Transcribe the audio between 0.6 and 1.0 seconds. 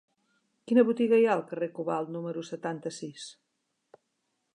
Quina